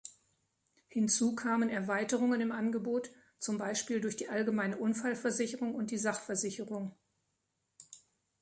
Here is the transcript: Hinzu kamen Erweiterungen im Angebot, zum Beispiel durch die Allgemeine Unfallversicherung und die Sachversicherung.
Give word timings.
Hinzu 0.87 1.35
kamen 1.35 1.69
Erweiterungen 1.69 2.41
im 2.41 2.51
Angebot, 2.51 3.11
zum 3.37 3.59
Beispiel 3.59 4.01
durch 4.01 4.15
die 4.17 4.29
Allgemeine 4.29 4.79
Unfallversicherung 4.79 5.75
und 5.75 5.91
die 5.91 5.99
Sachversicherung. 5.99 6.95